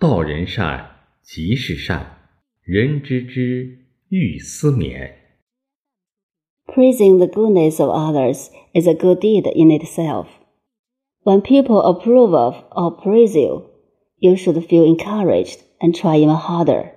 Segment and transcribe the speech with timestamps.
[0.00, 2.20] 道人善，即是善。
[2.62, 5.12] 人知之，欲思勉。
[6.64, 10.28] Praising the goodness of others is a good deed in itself.
[11.22, 13.66] When people approve of or praise you,
[14.16, 16.92] you should feel encouraged and try even harder.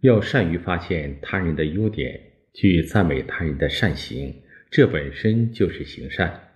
[0.00, 2.20] 要善于发现他人的优点，
[2.52, 4.42] 去赞美他人的善行，
[4.72, 6.48] 这本身就是行善。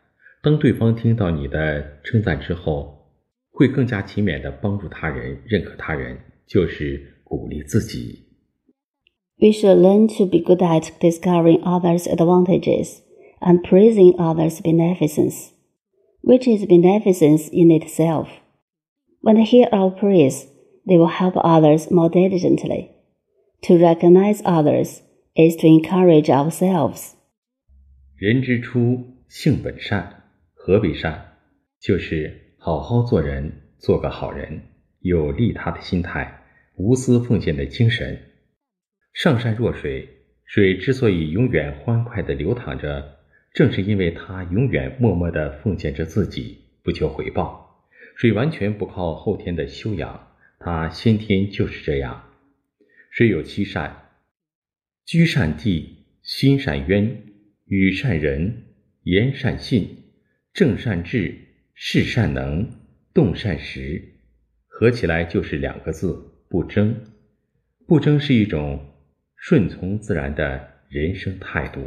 [0.42, 2.99] 当对方听到你的称赞之后，
[3.60, 8.24] 会更加勤勉地帮助他人、认可他人，就是鼓励自己。
[9.38, 13.00] We should learn to be good at discovering others' advantages
[13.40, 15.50] and praising others' beneficence,
[16.22, 18.28] which is beneficence in itself.
[19.20, 20.46] When they hear our praise,
[20.86, 22.92] they will help others more diligently.
[23.64, 25.02] To recognize others
[25.36, 27.12] is to encourage ourselves.
[28.16, 30.22] 人之初，性本善，
[30.54, 31.36] 何为善？
[31.78, 34.60] 就是好好做人，做个好人，
[34.98, 36.42] 有利他的心态，
[36.76, 38.20] 无私奉献的精神。
[39.14, 40.06] 上善若水，
[40.44, 43.16] 水之所以永远欢快地流淌着，
[43.54, 47.88] 正是因为它永远默默地奉献着自己，不求回报。
[48.14, 52.24] 水完全不靠后天的修养，它先天就是这样。
[53.10, 54.10] 水有七善：
[55.06, 57.22] 居善地，心善渊，
[57.64, 58.64] 语善人，
[59.04, 59.96] 言善信，
[60.52, 61.49] 正善治，
[61.82, 62.68] 事善能，
[63.14, 64.16] 动善时。
[64.68, 66.14] 合起来就是两个字：
[66.46, 66.94] 不争。
[67.86, 68.80] 不争是一种
[69.34, 71.80] 顺从自然的人生态度。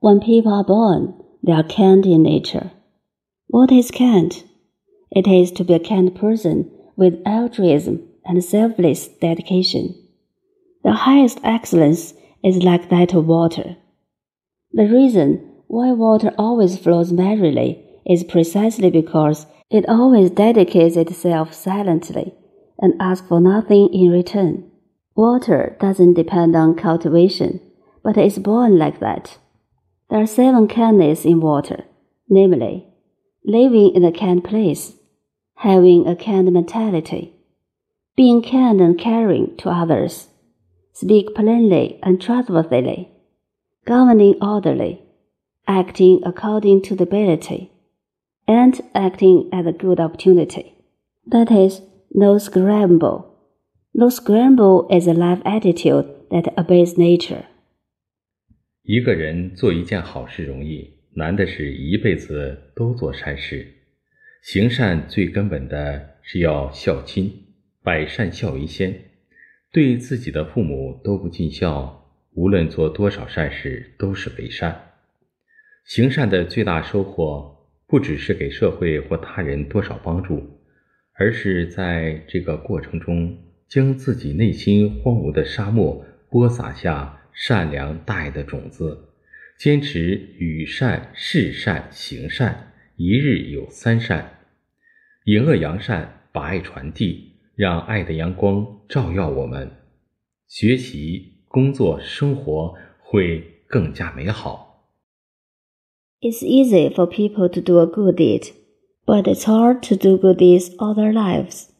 [0.00, 2.70] When people are born, they are kind in nature.
[3.46, 4.42] What is kind?
[5.10, 9.96] It is to be a kind person with altruism and selfless dedication.
[10.82, 13.76] The highest excellence is like that of water.
[14.72, 22.34] The reason why water always flows merrily is precisely because it always dedicates itself silently
[22.78, 24.70] and asks for nothing in return.
[25.14, 27.60] Water doesn't depend on cultivation,
[28.02, 29.38] but is born like that.
[30.10, 31.84] There are seven kindnesses in water,
[32.28, 32.86] namely,
[33.44, 34.94] living in a kind place,
[35.56, 37.34] having a kind mentality,
[38.16, 40.28] being kind and caring to others,
[40.92, 43.08] speak plainly and trustworthily,
[43.86, 45.02] governing orderly,
[45.66, 47.71] acting according to the ability,
[48.46, 50.74] and acting at a good opportunity.
[51.30, 51.80] That is,
[52.10, 53.26] no scramble.
[53.94, 57.44] No scramble is a life attitude that obeys nature.
[58.82, 63.66] 一个人做一件好事容易，难的是一辈子都做善事。
[64.42, 67.32] 行善最根本的是要孝亲，
[67.82, 68.92] 百善孝为先。
[69.70, 74.94] 对自己的父母都不尽孝，无论做多少善事都是伪善。
[75.84, 77.61] 行善的最大收获，
[77.92, 80.58] 不只是给社会或他人多少帮助，
[81.12, 83.36] 而是在这个过程中，
[83.68, 89.10] 将自己内心荒芜的沙漠播撒下善良大爱的种子，
[89.58, 94.38] 坚持与善、事善、行善，一日有三善，
[95.26, 99.70] 引恶扬善，把爱传递，让爱的阳光照耀我们，
[100.48, 104.71] 学习、工作、生活会更加美好。
[106.24, 108.50] It's easy for people to do a good deed,
[109.06, 111.72] but it's hard to do good deeds all their lives.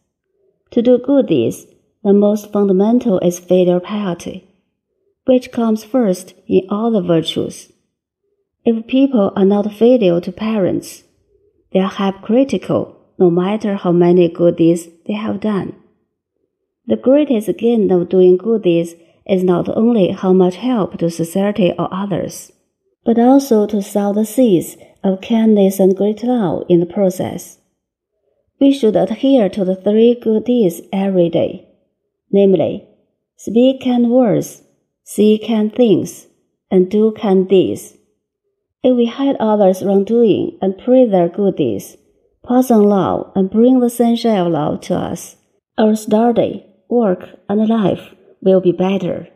[0.72, 1.66] To do good deeds,
[2.02, 4.48] the most fundamental is filial piety,
[5.26, 7.72] which comes first in all the virtues.
[8.64, 11.04] If people are not filial to parents,
[11.72, 15.76] they are hypocritical no matter how many good deeds they have done.
[16.88, 21.72] The greatest gain of doing good deeds is not only how much help to society
[21.78, 22.50] or others,
[23.04, 27.58] but also to sow the seeds of kindness and great love in the process.
[28.60, 31.68] We should adhere to the three good deeds every day,
[32.30, 32.86] namely,
[33.36, 34.62] speak kind words,
[35.02, 36.28] see kind things,
[36.70, 37.94] and do kind deeds.
[38.84, 41.96] If we hide others' wrongdoing and praise their good deeds,
[42.46, 45.36] pass on love and bring the sunshine of love to us,
[45.76, 49.28] our study, work, and life will be better.